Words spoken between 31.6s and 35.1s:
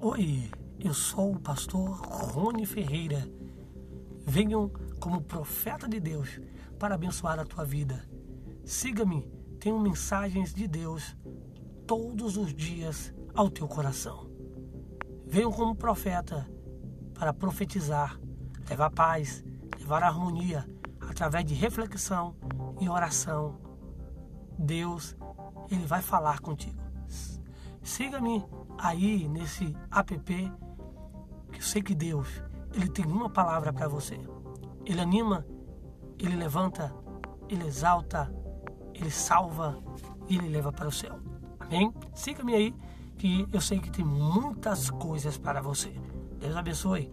sei que Deus, ele tem uma palavra para você. Ele